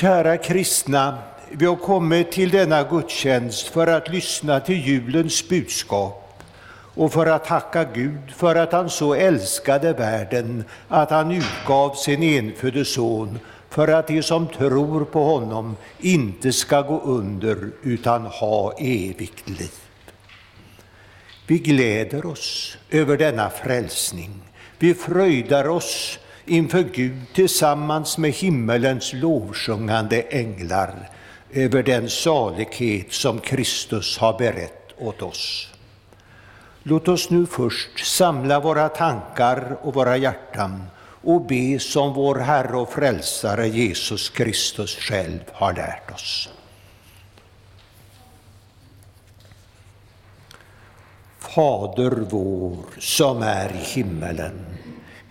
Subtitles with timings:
[0.00, 1.18] Kära kristna,
[1.50, 6.42] vi har kommit till denna gudstjänst för att lyssna till julens budskap
[6.94, 12.22] och för att tacka Gud för att han så älskade världen att han utgav sin
[12.22, 13.38] enfödde son
[13.70, 19.72] för att de som tror på honom inte ska gå under utan ha evigt liv.
[21.46, 24.30] Vi gläder oss över denna frälsning.
[24.78, 31.10] Vi fröjdar oss inför Gud tillsammans med himmelens lovsjungande änglar
[31.52, 35.68] över den salighet som Kristus har berett åt oss.
[36.82, 40.82] Låt oss nu först samla våra tankar och våra hjärtan
[41.22, 46.48] och be som vår Herre och Frälsare Jesus Kristus själv har lärt oss.
[51.38, 54.75] Fader vår som är i himmelen.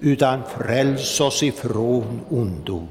[0.00, 2.88] utan fräls oss ifrån ondo.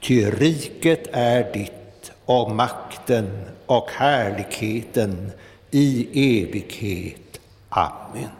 [0.00, 5.32] Ty riket är ditt och makten och härligheten
[5.70, 6.08] i
[6.42, 7.40] evighet.
[7.68, 8.30] Amen.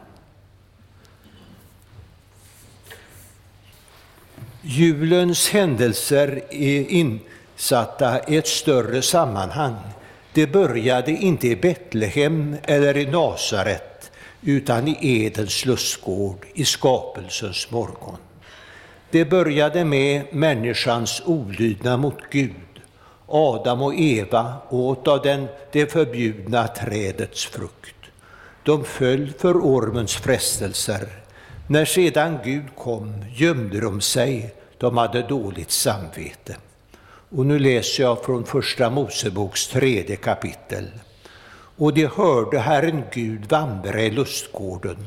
[4.61, 9.75] Julens händelser är insatta i ett större sammanhang.
[10.33, 13.90] Det började inte i Betlehem eller i Nasaret
[14.41, 18.17] utan i Edens lustgård i skapelsens morgon.
[19.11, 22.51] Det började med människans olydnad mot Gud.
[23.27, 27.95] Adam och Eva åt av den, det förbjudna trädets frukt.
[28.63, 31.07] De föll för ormens frestelser
[31.67, 36.55] när sedan Gud kom gömde de sig, de hade dåligt samvete.
[37.29, 40.87] Och nu läser jag från Första Moseboks tredje kapitel.
[41.81, 44.97] Och de hörde Herren Gud vandra i lustgården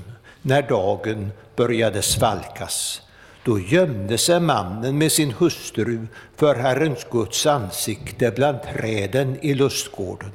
[0.43, 3.03] när dagen började svalkas.
[3.45, 6.07] Då gömde sig mannen med sin hustru
[6.37, 10.33] för Herrens Guds ansikte bland träden i lustgården.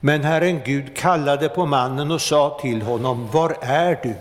[0.00, 4.14] Men Herren Gud kallade på mannen och sa till honom, var är du?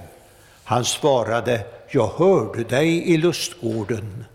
[0.64, 4.26] Han svarade, jag hörde dig i lustgården.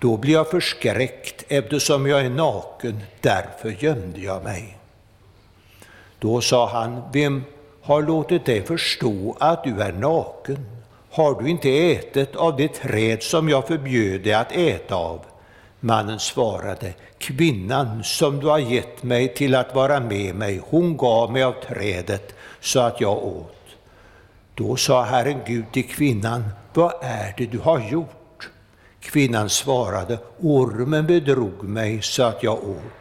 [0.00, 4.79] Då blev jag förskräckt eftersom jag är naken, därför gömde jag mig.
[6.20, 7.44] Då sa han, vem
[7.82, 10.66] har låtit dig förstå att du är naken?
[11.10, 15.20] Har du inte ätit av det träd som jag förbjöd dig att äta av?
[15.80, 21.32] Mannen svarade, kvinnan som du har gett mig till att vara med mig, hon gav
[21.32, 23.56] mig av trädet så att jag åt.
[24.54, 26.44] Då sa Herren Gud till kvinnan,
[26.74, 28.50] vad är det du har gjort?
[29.00, 32.99] Kvinnan svarade, ormen bedrog mig så att jag åt.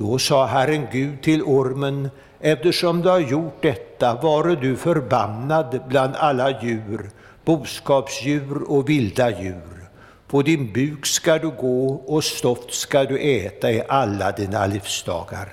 [0.00, 2.10] Då sa Herren Gud till ormen,
[2.40, 7.10] eftersom du har gjort detta vare du förbannad bland alla djur,
[7.44, 9.88] boskapsdjur och vilda djur.
[10.26, 15.52] På din buk ska du gå och stoft ska du äta i alla dina livsdagar.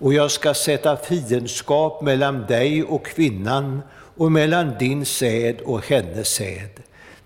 [0.00, 3.82] Och jag ska sätta fiendskap mellan dig och kvinnan
[4.16, 6.70] och mellan din säd och hennes säd.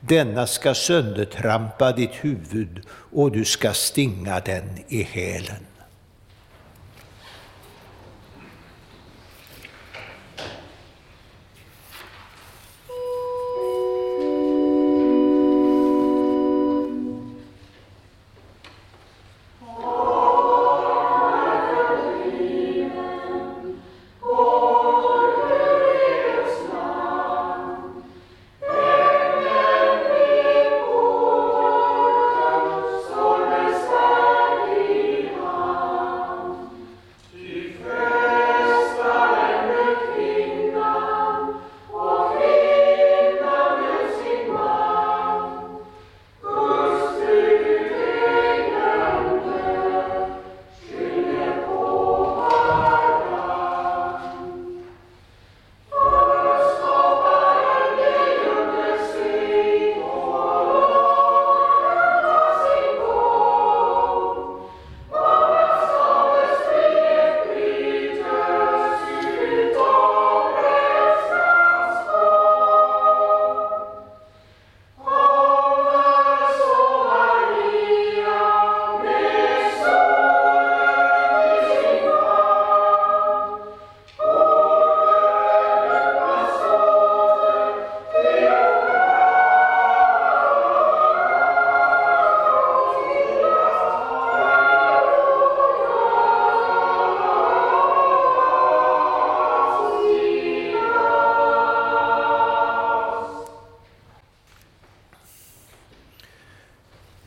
[0.01, 5.68] Denna ska söndertrampa ditt huvud och du ska stinga den i hälen.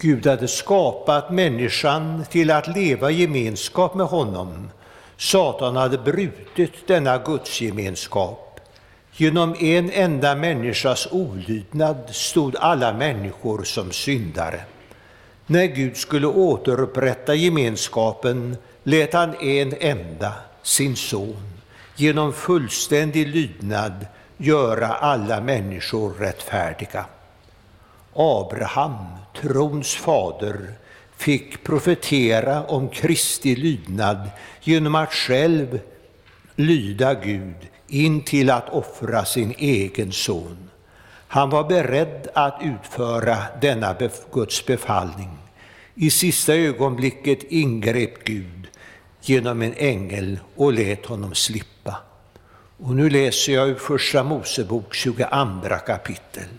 [0.01, 4.69] Gud hade skapat människan till att leva i gemenskap med honom.
[5.17, 8.59] Satan hade brutit denna gudsgemenskap.
[9.13, 14.61] Genom en enda människas olydnad stod alla människor som syndare.
[15.45, 21.43] När Gud skulle återupprätta gemenskapen lät han en enda, sin son,
[21.95, 24.05] genom fullständig lydnad
[24.37, 27.05] göra alla människor rättfärdiga.
[28.15, 29.05] Abraham,
[29.41, 30.73] trons fader,
[31.17, 34.29] fick profetera om Kristi lydnad
[34.61, 35.79] genom att själv
[36.55, 37.55] lyda Gud
[37.87, 40.69] in till att offra sin egen son.
[41.27, 43.95] Han var beredd att utföra denna
[44.33, 45.37] Guds befallning.
[45.95, 48.67] I sista ögonblicket ingrep Gud
[49.21, 51.97] genom en ängel och lät honom slippa.
[52.77, 55.25] Och nu läser jag ur Första Mosebok 22
[55.85, 56.49] kapitel.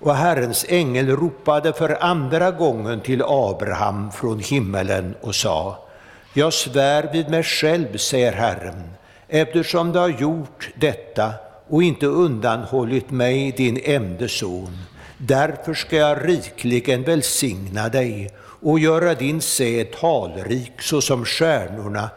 [0.00, 5.88] Och Herrens ängel ropade för andra gången till Abraham från himmelen och sa
[6.34, 8.90] Jag svär vid mig själv, säger Herren,
[9.28, 11.32] eftersom du har gjort detta
[11.68, 14.78] och inte undanhållit mig, din ende son.
[15.18, 18.30] Därför ska jag rikligen välsigna dig
[18.62, 22.10] och göra din säd talrik såsom stjärnorna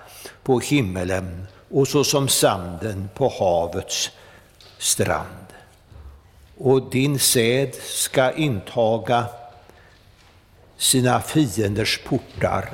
[0.43, 4.11] på himmelen och såsom sanden på havets
[4.77, 5.42] strand.
[6.65, 9.25] Och din säd ska intaga
[10.77, 12.70] sina fienders portar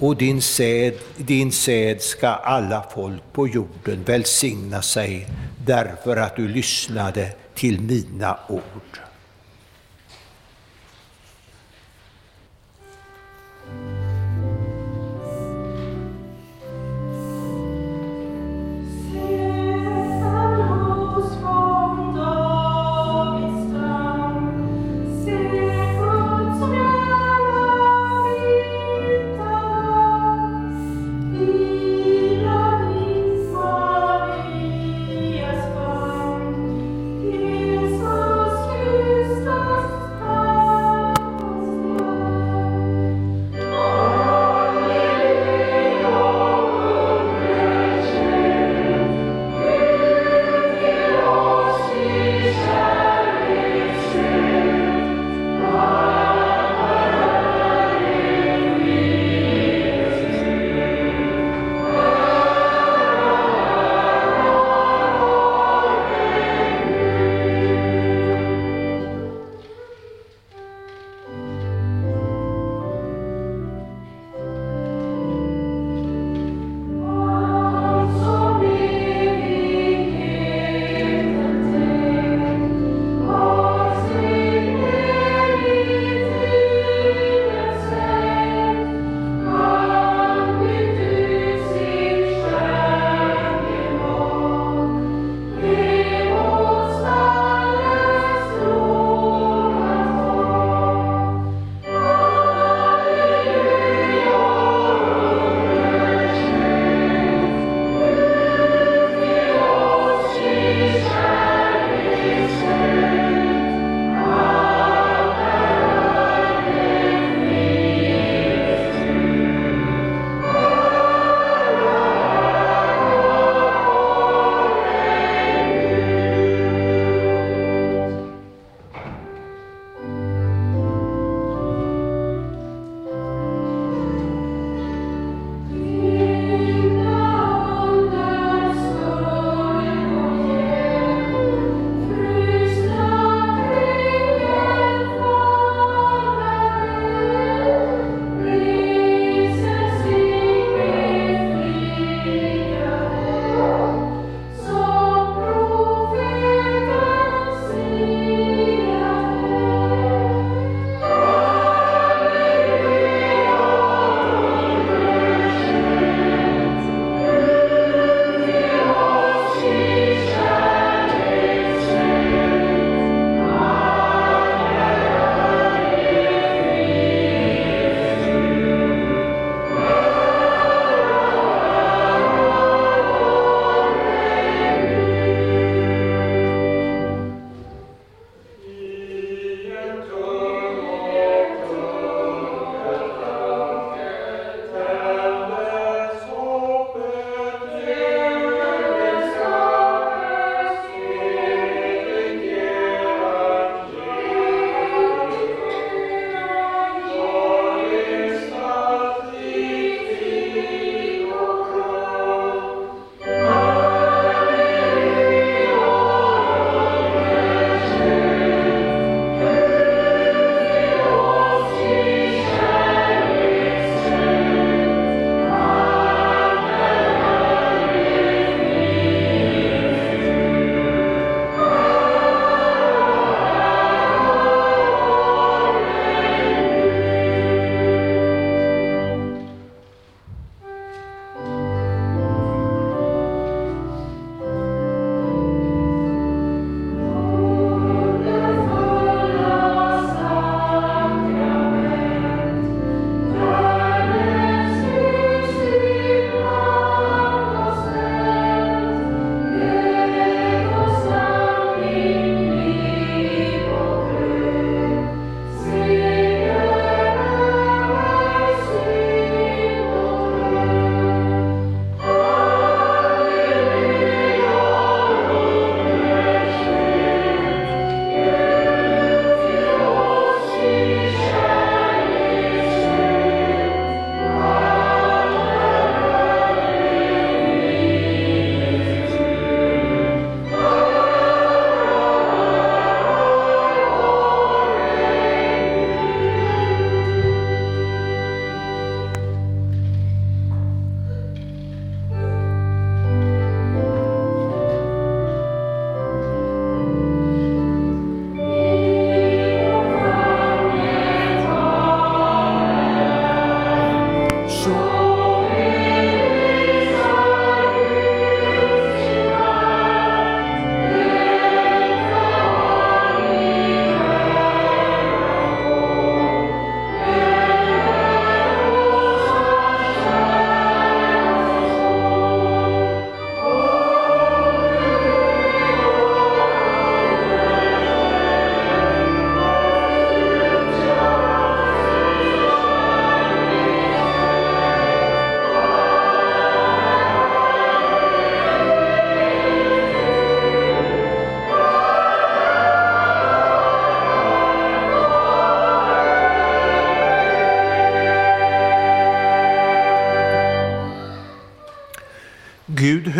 [0.00, 5.26] och din säd, din säd ska alla folk på jorden välsigna sig
[5.66, 9.00] därför att du lyssnade till mina ord.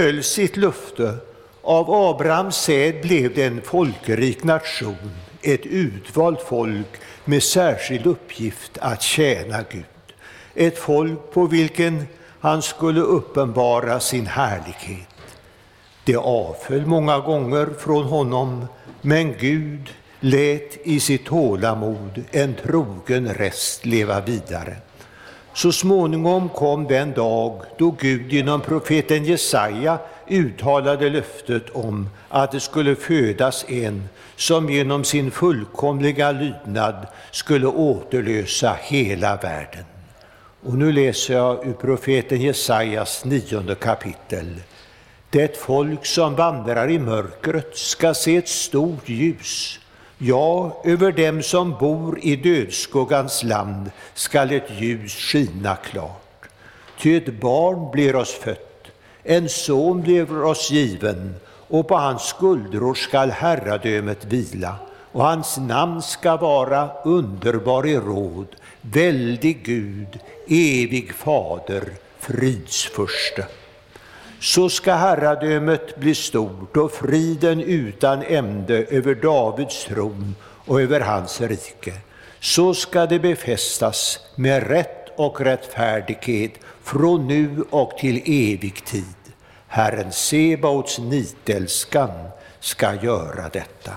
[0.05, 1.17] Höll sitt löfte.
[1.63, 5.11] Av Abrahams säd blev det en folkrik nation,
[5.43, 6.87] ett utvalt folk
[7.25, 9.85] med särskild uppgift att tjäna Gud.
[10.55, 12.07] Ett folk på vilken
[12.41, 15.09] han skulle uppenbara sin härlighet.
[16.05, 18.67] Det avföll många gånger från honom,
[19.01, 19.91] men Gud
[20.21, 24.77] lät i sitt tålamod en trogen rest leva vidare.
[25.55, 32.61] Så småningom kom den dag då Gud genom profeten Jesaja uttalade löftet om att det
[32.61, 39.85] skulle födas en som genom sin fullkomliga lydnad skulle återlösa hela världen.
[40.63, 44.61] Och nu läser jag ur profeten Jesajas nionde kapitel.
[45.31, 49.81] Det folk som vandrar i mörkret ska se ett stort ljus.
[50.27, 56.49] Ja, över dem som bor i dödsskuggans land skall ett ljus skina klart.
[56.99, 58.87] Ty ett barn blir oss fött,
[59.23, 61.35] en son blir oss given,
[61.69, 64.77] och på hans skuldror skall herradömet vila,
[65.13, 68.49] och hans namn skall vara underbar i råd,
[68.81, 71.85] väldig Gud, evig fader,
[72.19, 73.47] fridsförste.
[74.45, 80.35] Så ska herradömet bli stort och friden utan ände över Davids tron
[80.67, 81.93] och över hans rike.
[82.41, 86.53] Så ska det befästas med rätt och rättfärdighet
[86.83, 89.33] från nu och till evig tid.
[89.67, 92.11] Herren Sebaots nitälskan
[92.61, 93.93] ska göra detta.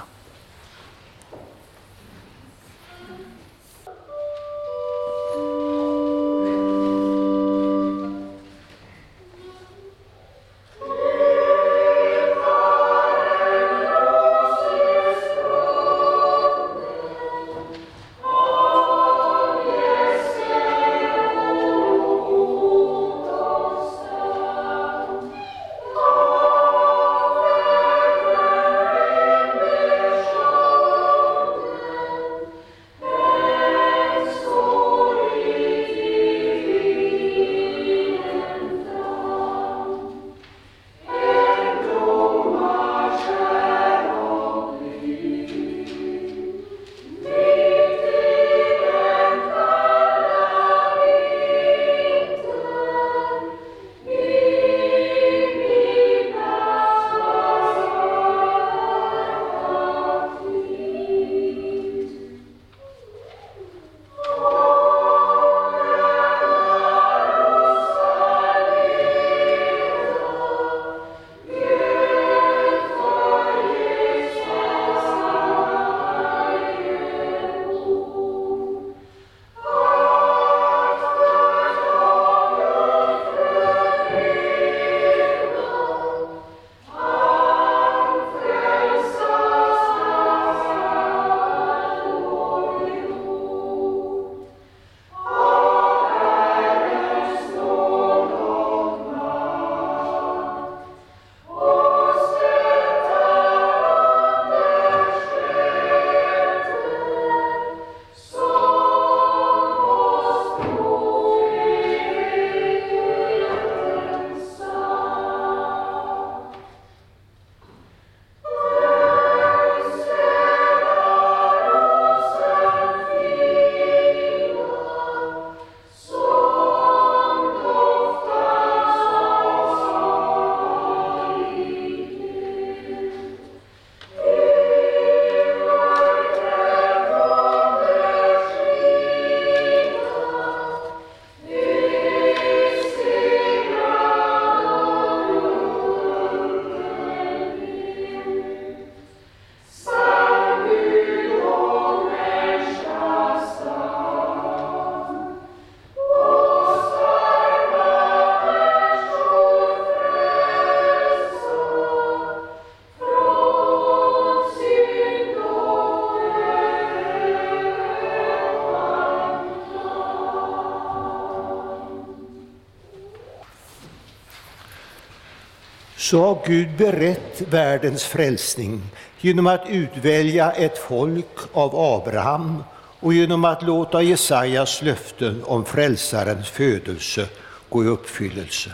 [176.09, 178.81] Så har Gud berett världens frälsning
[179.21, 182.63] genom att utvälja ett folk av Abraham
[182.99, 187.27] och genom att låta Jesajas löften om frälsarens födelse
[187.69, 188.71] gå i uppfyllelse.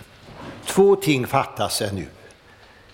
[0.65, 2.05] Två ting fattas ännu.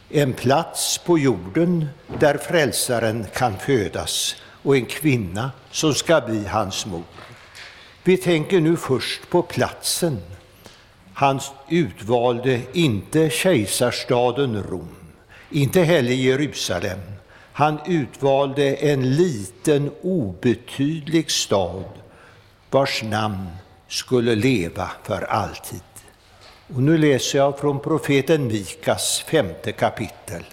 [0.09, 1.87] En plats på jorden
[2.19, 7.03] där frälsaren kan födas och en kvinna som ska bli hans mor.
[8.03, 10.21] Vi tänker nu först på platsen
[11.19, 14.95] han utvalde inte kejsarstaden Rom,
[15.49, 16.99] inte heller Jerusalem.
[17.53, 21.83] Han utvalde en liten obetydlig stad
[22.69, 23.47] vars namn
[23.87, 25.81] skulle leva för alltid.
[26.75, 30.43] Och nu läser jag från profeten Mikas femte kapitel.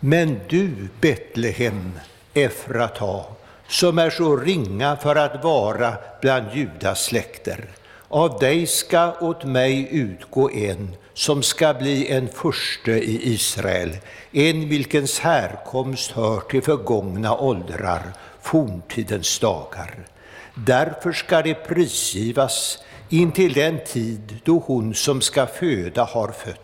[0.00, 1.92] Men du, Betlehem,
[2.34, 3.24] Efrata,
[3.68, 7.68] som är så ringa för att vara bland Judas släkter,
[8.08, 13.96] av dig ska åt mig utgå en som ska bli en furste i Israel,
[14.32, 18.02] en vilkens härkomst hör till förgångna åldrar,
[18.42, 20.06] forntidens dagar.
[20.54, 26.60] Därför ska det prisgivas intill den tid då hon som ska föda har fött.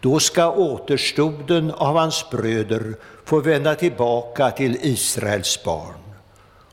[0.00, 5.99] Då ska återstoden av hans bröder få vända tillbaka till Israels barn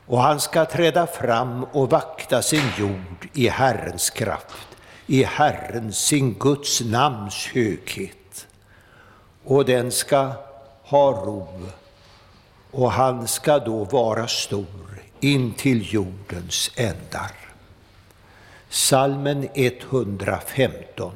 [0.08, 4.68] och han ska träda fram och vakta sin jord i Herrens kraft,
[5.06, 8.46] i Herrens, sin Guds namns höghet.
[9.44, 10.32] Och den ska
[10.82, 11.48] ha ro,
[12.70, 17.32] och han ska då vara stor in till jordens ändar.
[18.68, 21.12] Salmen 115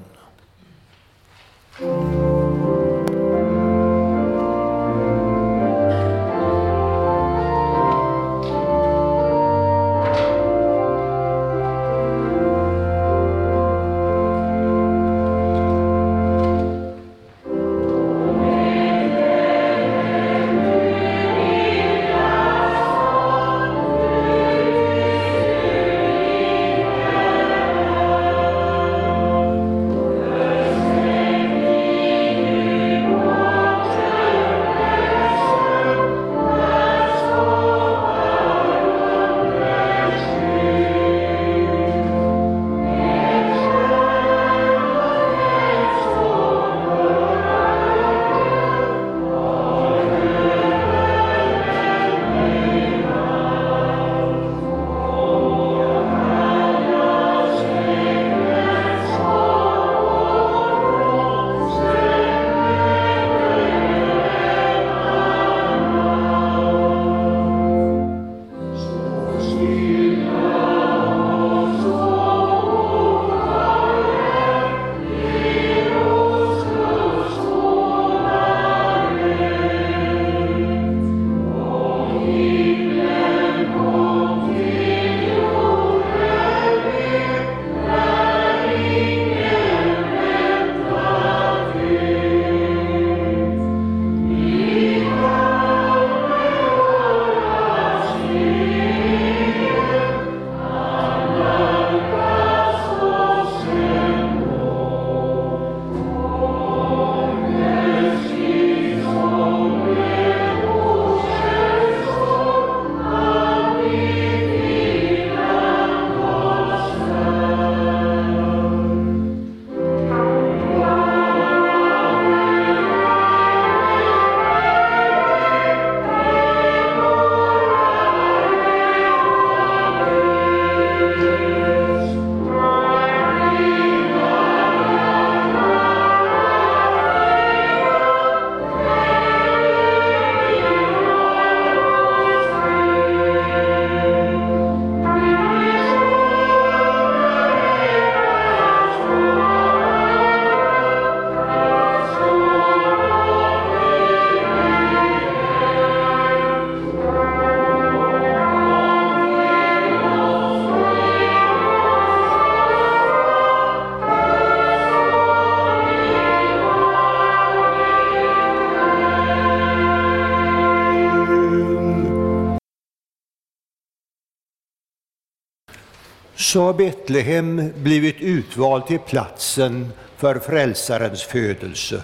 [176.52, 182.02] så har Betlehem blivit utvald till platsen för Frälsarens födelse.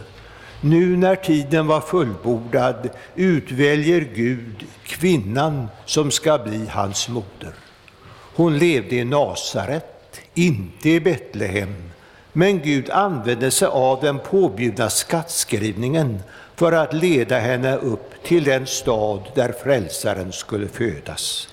[0.61, 7.53] Nu när tiden var fullbordad utväljer Gud kvinnan som ska bli hans moder.
[8.37, 11.91] Hon levde i Nasaret, inte i Betlehem,
[12.33, 16.19] men Gud använde sig av den påbjudna skattskrivningen
[16.57, 21.49] för att leda henne upp till den stad där Frälsaren skulle födas.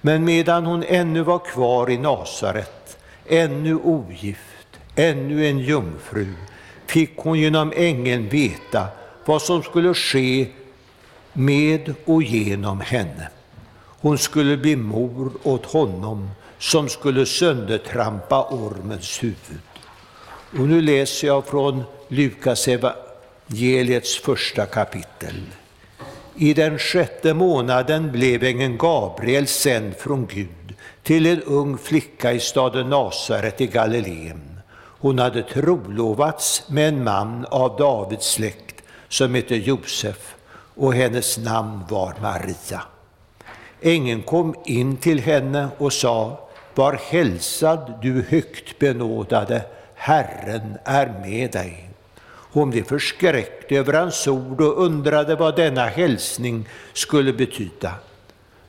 [0.00, 6.26] Men medan hon ännu var kvar i Nasaret, ännu ogift, ännu en jungfru,
[6.86, 8.86] fick hon genom ängeln veta
[9.24, 10.48] vad som skulle ske
[11.32, 13.28] med och genom henne.
[14.00, 19.60] Hon skulle bli mor åt honom som skulle söndertrampa ormens huvud.
[20.58, 25.42] Och nu läser jag från Lukas evangeliets första kapitel.
[26.42, 32.40] I den sjätte månaden blev ängeln Gabriel sänd från Gud till en ung flicka i
[32.40, 34.60] staden Nasaret i Galileen.
[34.74, 40.34] Hon hade trolovats med en man av Davids släkt som hette Josef
[40.74, 42.82] och hennes namn var Maria.
[43.80, 49.62] Ängeln kom in till henne och sa, var hälsad du högt benådade,
[49.94, 51.90] Herren är med dig.
[52.52, 57.92] Hon blev förskräckt över hans ord och undrade vad denna hälsning skulle betyda.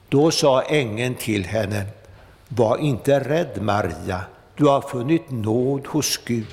[0.10, 1.86] Då sa ängeln till henne,
[2.48, 4.22] var inte rädd Maria,
[4.56, 6.46] du har funnit nåd hos Gud.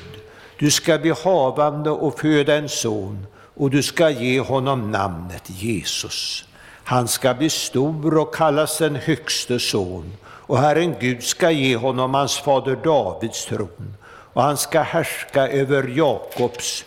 [0.59, 6.45] Du ska bli havande och föda en son och du ska ge honom namnet Jesus.
[6.85, 12.15] Han ska bli stor och kallas den högste son och Herren Gud ska ge honom
[12.15, 16.85] hans fader Davids tron och han ska härska över Jakobs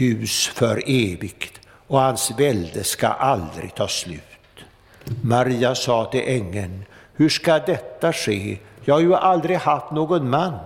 [0.00, 4.22] hus för evigt och hans välde ska aldrig ta slut.
[5.22, 8.58] Maria sa till ängeln, hur ska detta ske?
[8.84, 10.58] Jag har ju aldrig haft någon man.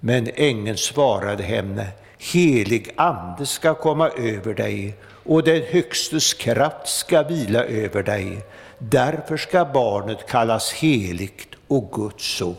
[0.00, 1.86] Men ängeln svarade henne,
[2.18, 4.94] helig ande ska komma över dig
[5.24, 8.38] och den Högstes kraft ska vila över dig.
[8.78, 12.56] Därför ska barnet kallas heligt och Guds son.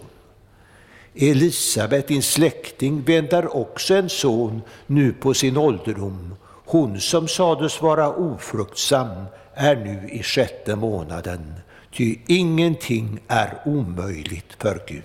[1.16, 6.36] Elisabet, din släkting, väntar också en son nu på sin ålderdom.
[6.66, 11.54] Hon som sades vara ofruktsam är nu i sjätte månaden,
[11.92, 15.04] ty ingenting är omöjligt för Gud.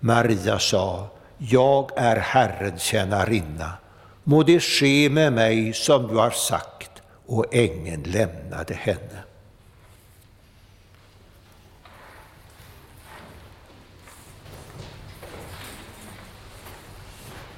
[0.00, 3.72] Maria sa, jag är Herrens tjänarinna.
[4.24, 6.90] Må det ske med mig som du har sagt,
[7.26, 9.25] och ängeln lämnade henne.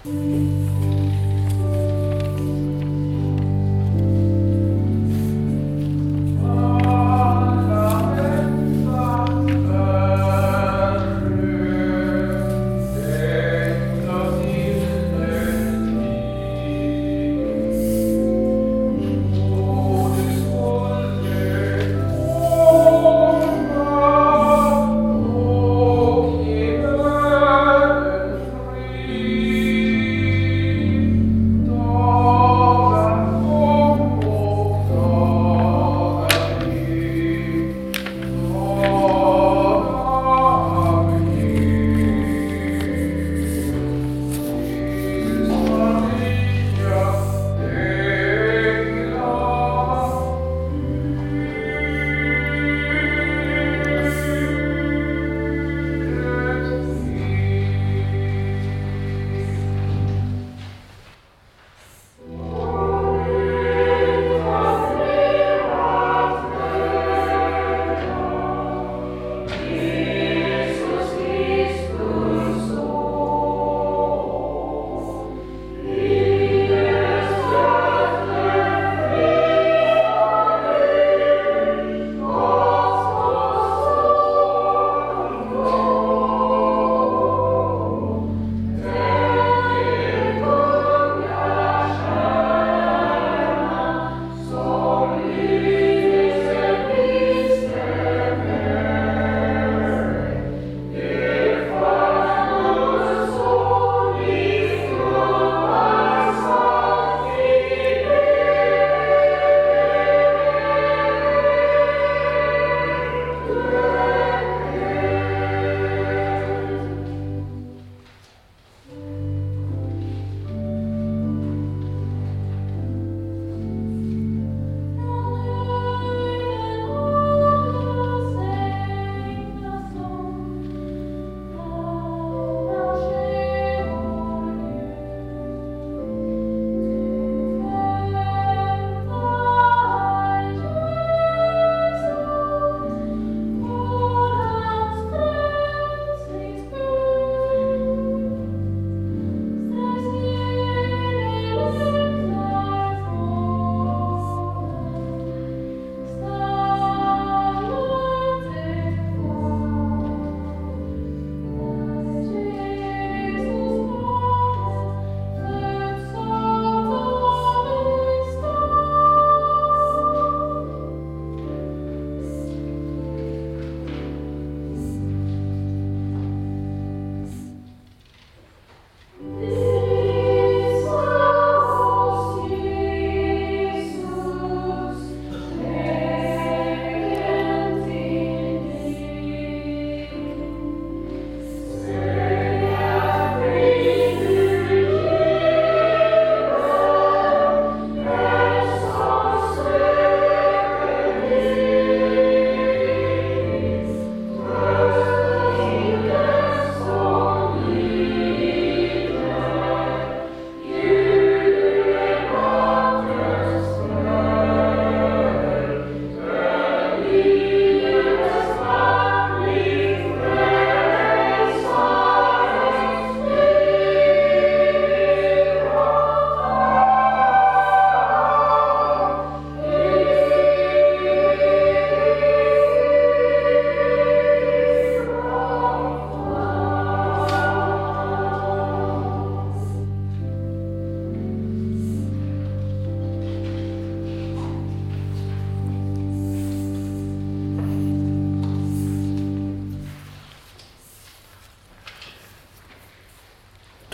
[0.08, 0.97] Música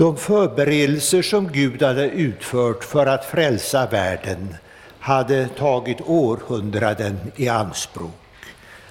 [0.05, 4.55] De förberedelser som Gud hade utfört för att frälsa världen
[4.99, 8.45] hade tagit århundraden i anspråk.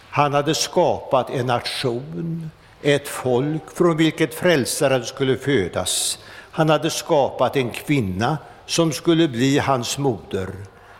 [0.09, 2.51] Han hade skapat en nation,
[2.82, 6.20] ett folk från vilket frälsaren skulle födas.
[6.51, 10.49] Han hade skapat en kvinna som skulle bli hans moder.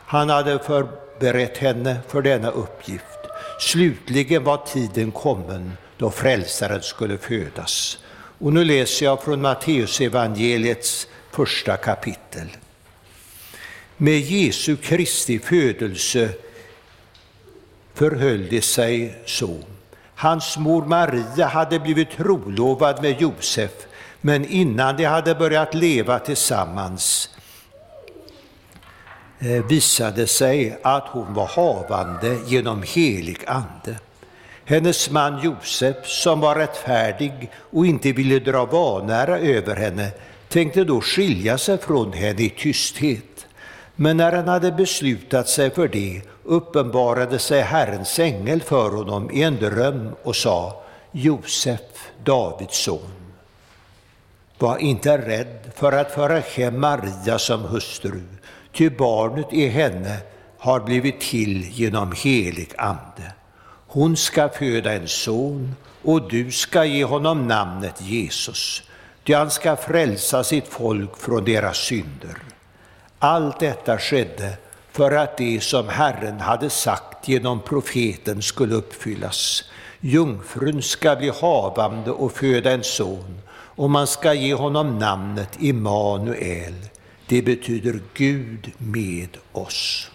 [0.06, 3.20] Han hade förberett henne för denna uppgift.
[3.60, 7.98] Slutligen var tiden kommen då frälsaren skulle födas.
[8.44, 12.48] Och nu läser jag från Matteusevangeliets första kapitel.
[13.98, 16.30] Med Jesu Kristi födelse
[17.94, 19.58] förhöll det sig så.
[20.16, 23.72] Hans mor Maria hade blivit trolovad med Josef,
[24.22, 27.30] men innan de hade börjat leva tillsammans
[29.40, 33.98] eh, visade sig att hon var havande genom helig ande.
[34.66, 40.12] Hennes man Josef, som var rättfärdig och inte ville dra vanära över henne,
[40.50, 43.46] tänkte då skilja sig från henne i tysthet.
[43.96, 49.44] Men när han hade beslutat sig för det uppenbarade sig Herrens ängel för honom i
[49.44, 53.12] en dröm och sa Josef, Davids son,
[54.58, 58.22] var inte rädd för att föra hem Maria som hustru,
[58.74, 60.18] ty barnet i henne
[60.58, 63.34] har blivit till genom helig ande.
[63.94, 68.84] Hon ska föda en son och du ska ge honom namnet Jesus,
[69.24, 72.38] ty han ska frälsa sitt folk från deras synder.
[73.20, 74.58] Allt detta skedde
[74.92, 79.64] för att det som Herren hade sagt genom profeten skulle uppfyllas.
[80.00, 86.76] Jungfrun ska bli havande och föda en son och man ska ge honom namnet Immanuel.
[87.28, 90.10] Det betyder Gud med oss.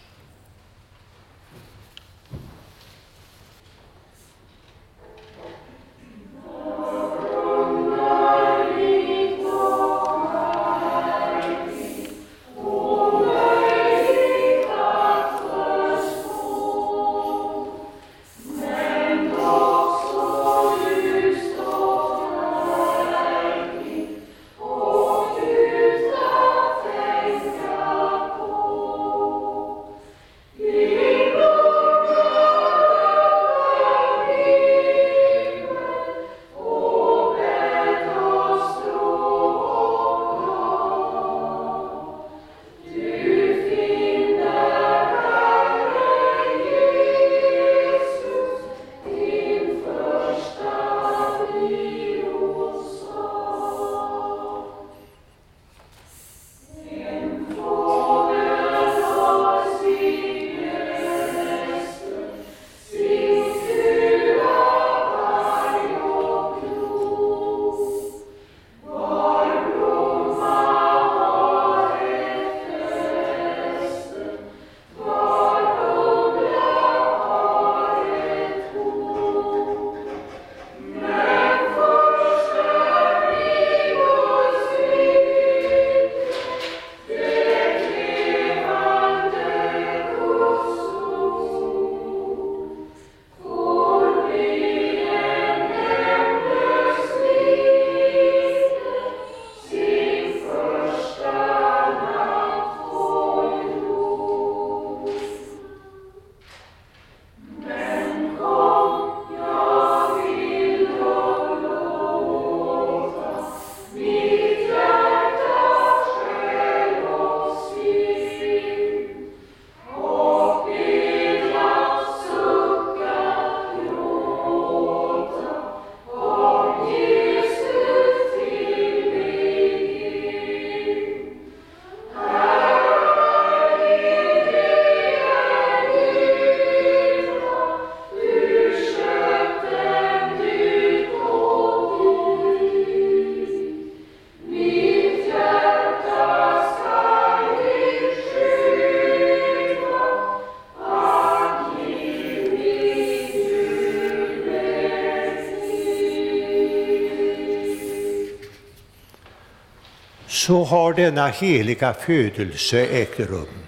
[160.48, 163.64] Så har denna heliga födelse ägt rum.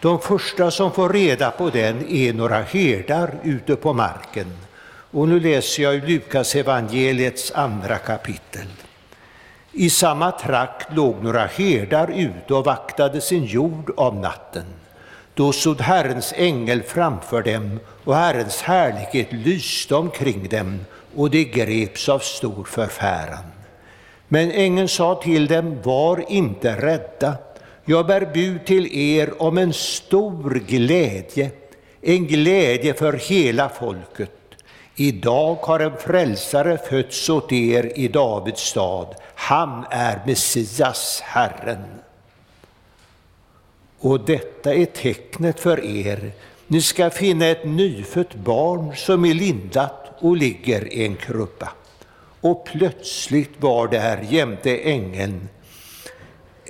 [0.00, 4.46] De första som får reda på den är några herdar ute på marken.
[5.10, 8.66] Och nu läser jag i Lukas evangeliets andra kapitel.
[9.72, 14.66] I samma trakt låg några herdar ute och vaktade sin jord av natten.
[15.34, 20.80] Då stod Herrens ängel framför dem och Herrens härlighet lyste omkring dem
[21.16, 23.61] och de greps av stor förfäran.
[24.32, 27.36] Men ängeln sa till dem, var inte rädda.
[27.84, 31.50] Jag bär bud till er om en stor glädje,
[32.00, 34.30] en glädje för hela folket.
[34.96, 39.14] Idag har en frälsare fötts åt er i Davids stad.
[39.34, 41.84] Han är Messias, Herren.
[43.98, 46.32] Och detta är tecknet för er.
[46.66, 51.68] Ni ska finna ett nyfött barn som är lindat och ligger i en krubba.
[52.42, 55.48] Och plötsligt var där jämte ängeln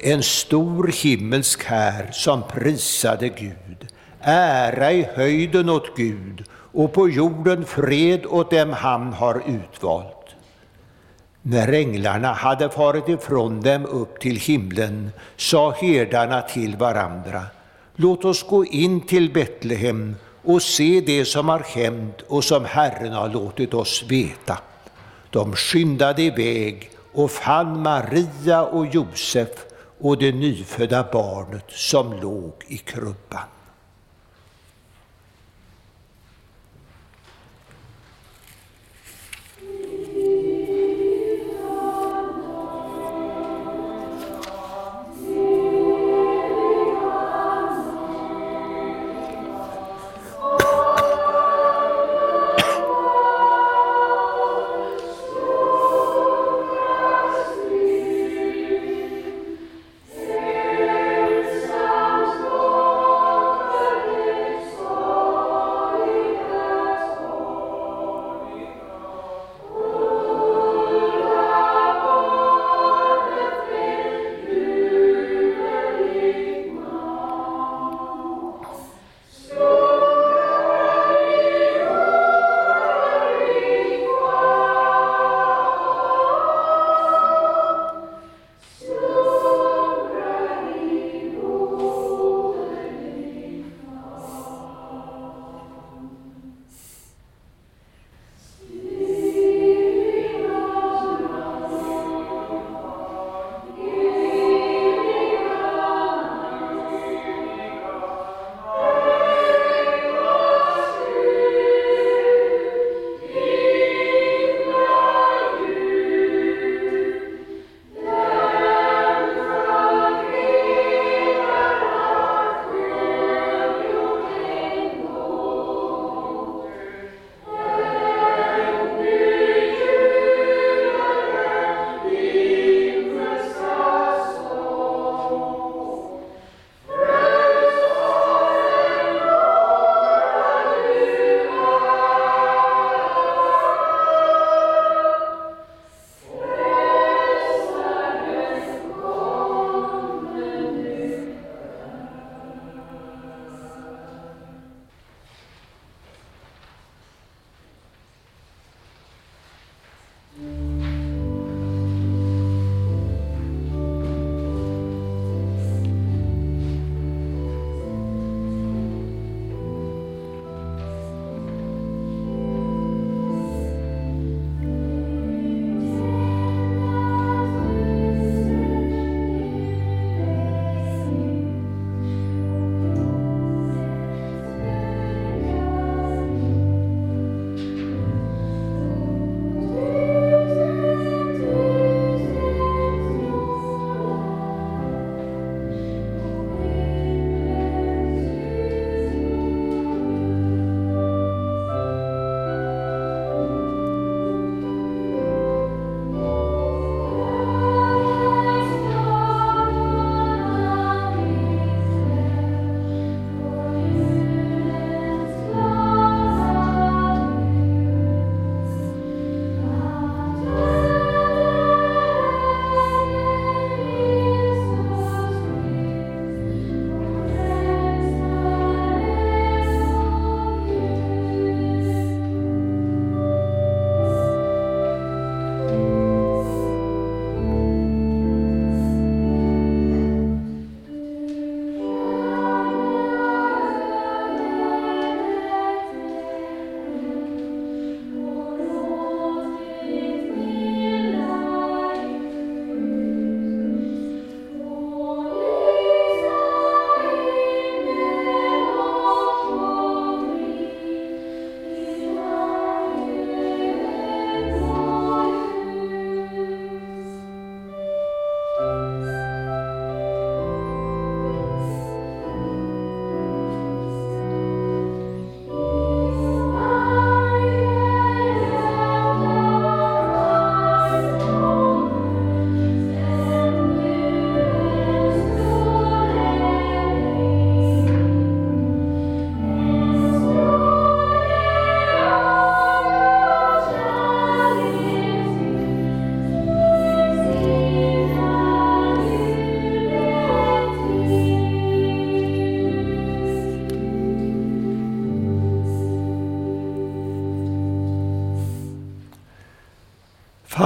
[0.05, 3.89] en stor himmelsk här som prisade Gud.
[4.21, 10.17] Ära i höjden åt Gud och på jorden fred åt dem han har utvalt.
[11.43, 17.43] När änglarna hade farit ifrån dem upp till himlen sa herdarna till varandra,
[17.97, 23.13] låt oss gå in till Betlehem och se det som har hänt och som Herren
[23.13, 24.59] har låtit oss veta.
[25.33, 29.49] De skyndade iväg och fann Maria och Josef
[30.01, 33.52] och det nyfödda barnet som låg i krubban.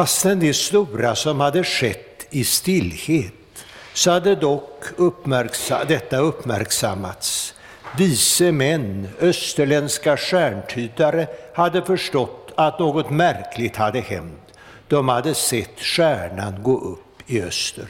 [0.07, 7.55] Fastän det stora som hade skett i stillhet så hade dock uppmärksam detta uppmärksammats.
[7.99, 14.59] Vise män, österländska stjärntydare, hade förstått att något märkligt hade hänt.
[14.89, 17.89] De hade sett stjärnan gå upp i öster.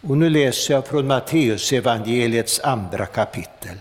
[0.00, 3.78] Och nu läser jag från Matteus evangeliets andra kapitel.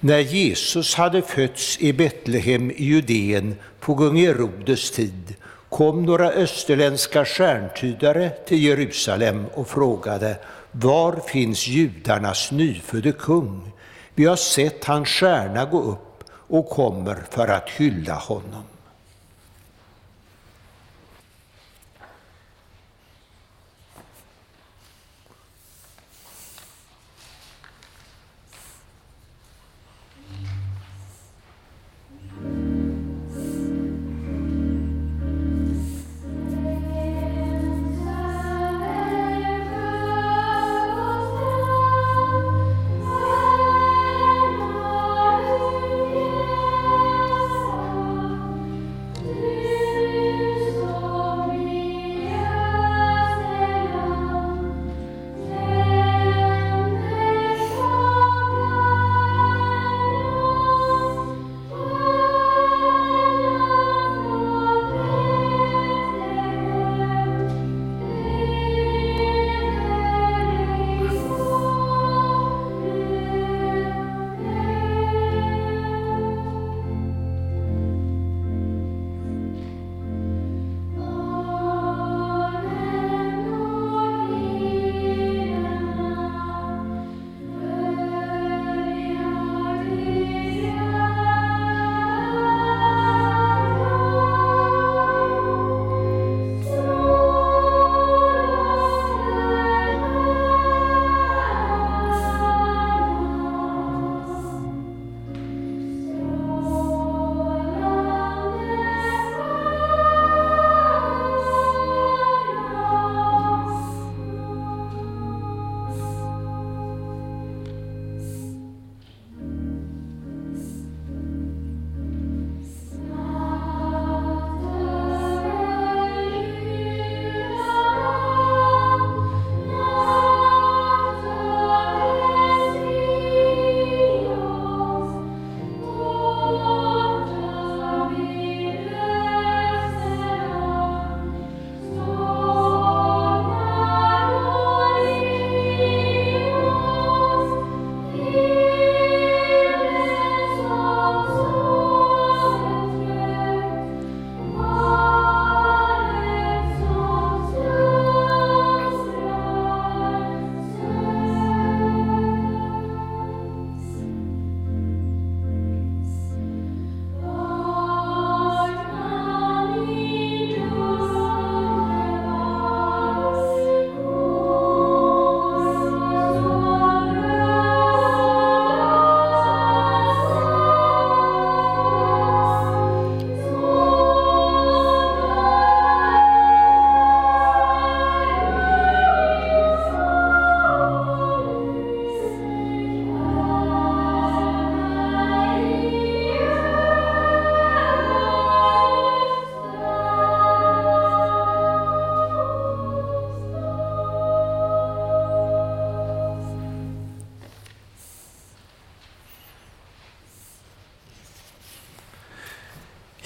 [0.00, 5.34] När Jesus hade fötts i Betlehem i Judeen på kung Herodes tid
[5.70, 10.36] kom några österländska stjärntydare till Jerusalem och frågade
[10.72, 13.72] var finns judarnas nyfödde kung?
[14.14, 18.69] Vi har sett hans stjärna gå upp och kommer för att hylla honom.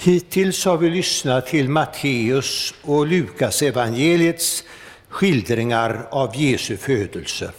[0.05, 4.63] Hittills har vi lyssnat till Matteus och Lukas evangeliets
[5.09, 7.51] skildringar av Jesu födelse.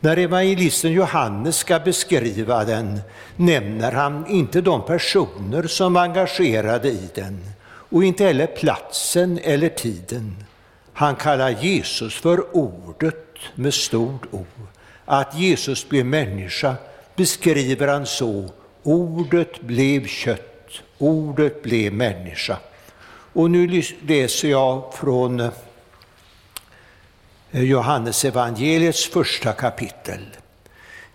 [0.00, 3.00] När evangelisten Johannes ska beskriva den
[3.36, 9.68] nämner han inte de personer som var engagerade i den och inte heller platsen eller
[9.68, 10.44] tiden.
[10.92, 14.46] Han kallar Jesus för Ordet med stort O.
[15.04, 16.74] Att Jesus blev människa
[17.16, 18.50] beskriver han så,
[18.82, 20.49] Ordet blev kött
[21.02, 22.58] Ordet blev människa.
[23.32, 25.50] Och nu läser jag från eh,
[27.50, 30.20] Johannes evangeliets första kapitel.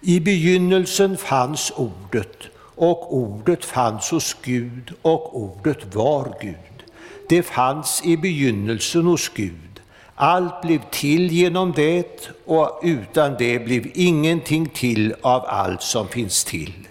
[0.02, 2.38] I begynnelsen fanns Ordet,
[2.76, 6.84] och Ordet fanns hos Gud, och Ordet var Gud.
[7.30, 9.82] Det fanns i begynnelsen hos Gud.
[10.16, 16.44] Allt blev till genom det, och utan det blev ingenting till av allt som finns
[16.44, 16.88] till.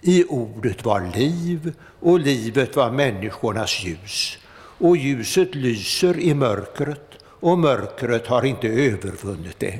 [0.00, 4.38] I ordet var liv och livet var människornas ljus.
[4.78, 9.78] och ljuset lyser i mörkret och mörkret har inte övervunnit det.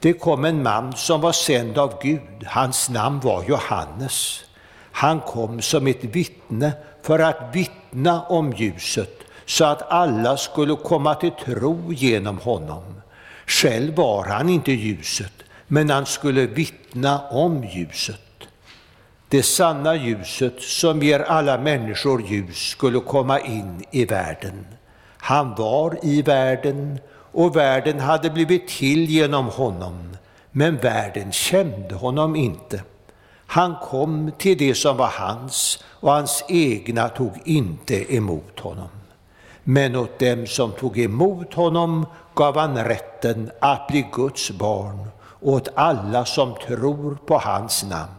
[0.00, 4.44] Det kom en man som var sänd av Gud, hans namn var Johannes.
[4.92, 6.72] Han kom som ett vittne
[7.02, 12.82] för att vittna om ljuset så att alla skulle komma till tro genom honom.
[13.46, 15.32] Själv var han inte ljuset,
[15.66, 18.27] men han skulle vittna om ljuset.
[19.30, 24.66] Det sanna ljuset som ger alla människor ljus skulle komma in i världen.
[25.18, 26.98] Han var i världen
[27.32, 30.16] och världen hade blivit till genom honom,
[30.50, 32.82] men världen kände honom inte.
[33.46, 38.88] Han kom till det som var hans och hans egna tog inte emot honom.
[39.64, 45.08] Men åt dem som tog emot honom gav han rätten att bli Guds barn,
[45.40, 48.17] åt alla som tror på hans namn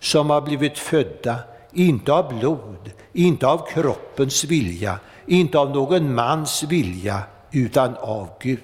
[0.00, 1.36] som har blivit födda,
[1.72, 8.60] inte av blod, inte av kroppens vilja, inte av någon mans vilja, utan av Gud.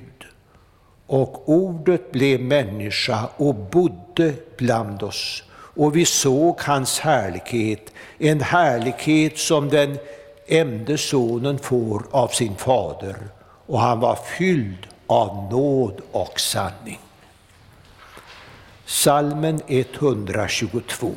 [1.07, 9.39] Och ordet blev människa och bodde bland oss, och vi såg hans härlighet, en härlighet
[9.39, 9.99] som den
[10.47, 13.17] ämde sonen får av sin fader,
[13.67, 16.99] och han var fylld av nåd och sanning.
[18.87, 21.17] Salmen 122.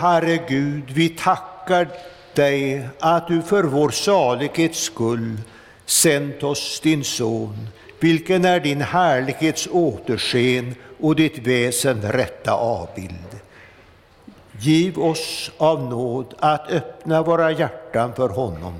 [0.00, 1.88] Herre Gud, vi tackar
[2.34, 5.36] dig att du för vår salighets skull
[5.86, 7.68] sänt oss din son,
[8.00, 13.40] vilken är din härlighets återsken och ditt väsen rätta avbild.
[14.58, 18.74] Giv oss av nåd att öppna våra hjärtan för honom,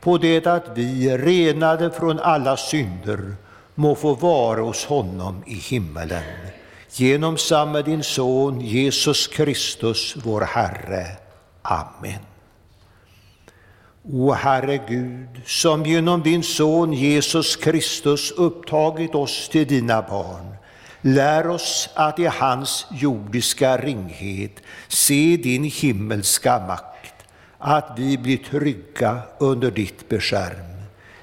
[0.00, 3.34] på det att vi, renade från alla synder,
[3.74, 6.22] må få vara hos honom i himmelen.
[6.92, 11.06] Genom samme din son Jesus Kristus, vår Herre.
[11.62, 12.20] Amen.
[14.12, 20.54] O Herre Gud, som genom din son Jesus Kristus upptagit oss till dina barn,
[21.00, 27.14] lär oss att i hans jordiska ringhet se din himmelska makt,
[27.58, 30.70] att vi blir trygga under ditt beskärm.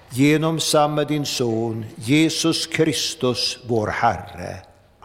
[0.10, 4.67] Genom samme din son Jesus Kristus, vår Herre.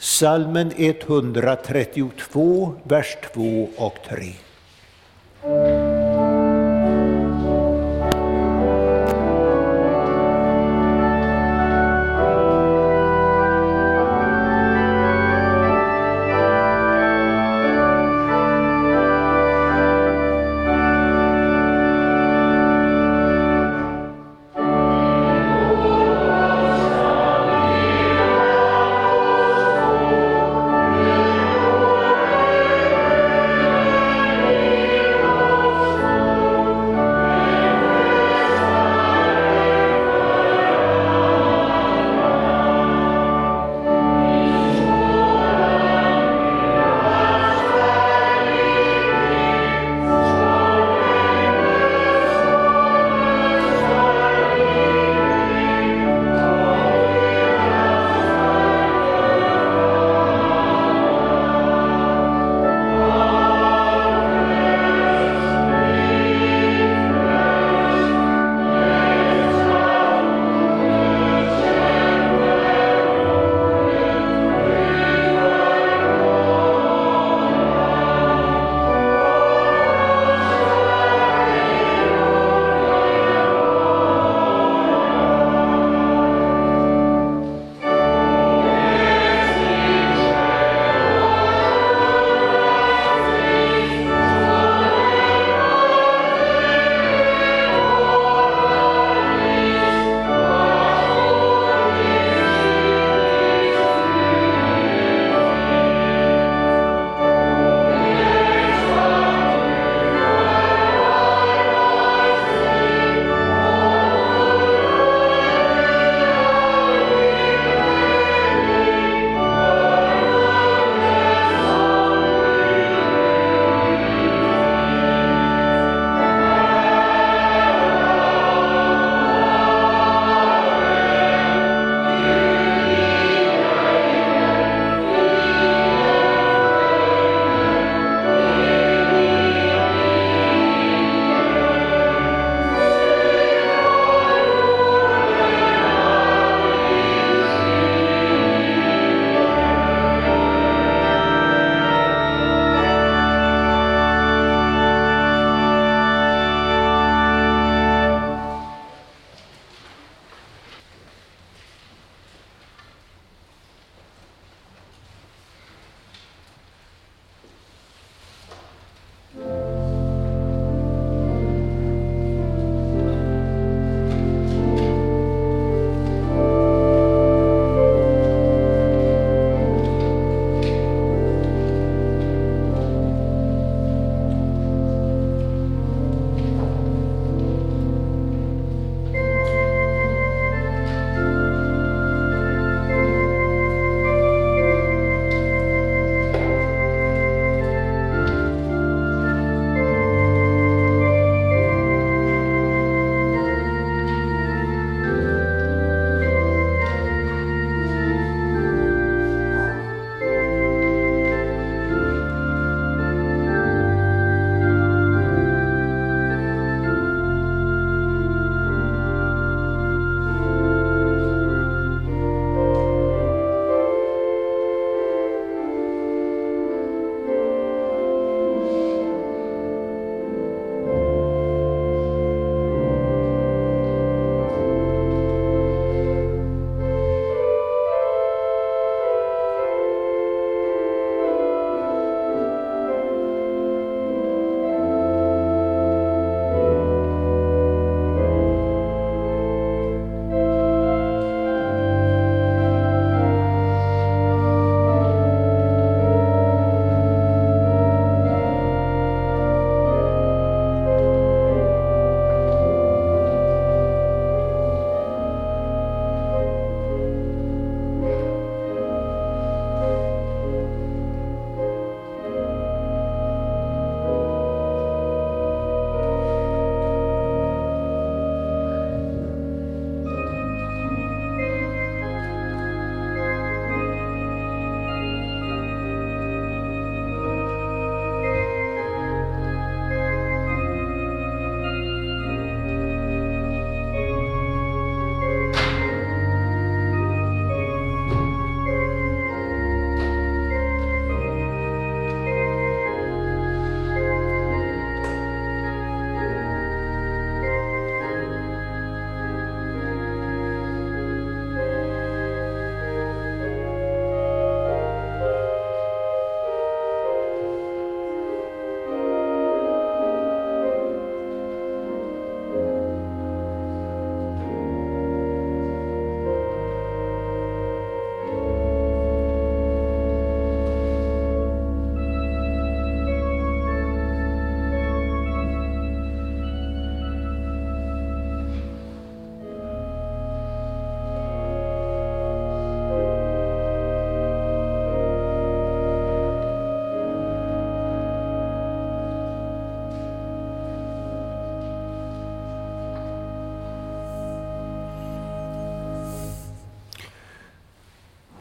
[0.00, 5.87] Salmen 132, vers 2 och 3.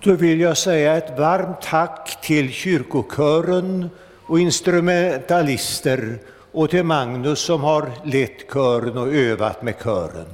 [0.08, 3.90] Då vill jag säga ett varmt tack till kyrkokören
[4.26, 6.20] och instrumentalister
[6.52, 10.26] och till Magnus som har lett kören och övat med kören.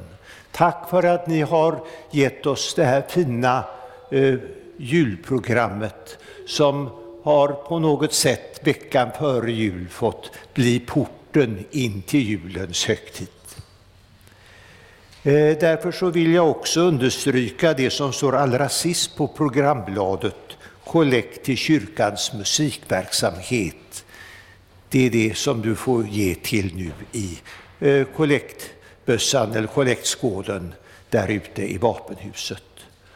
[0.51, 1.79] Tack för att ni har
[2.11, 3.63] gett oss det här fina
[4.11, 4.35] eh,
[4.77, 6.17] julprogrammet
[6.47, 6.89] som
[7.23, 13.27] har på något sätt veckan före jul fått bli porten in till julens högtid.
[15.25, 21.45] Eh, därför så vill jag också understryka det som står allra sist på programbladet, kollekt
[21.45, 24.05] till kyrkans musikverksamhet.
[24.89, 27.39] Det är det som du får ge till nu i
[27.79, 30.73] eh, kollektbössan eller kollektskålen
[31.09, 32.72] där ute i vapenhuset.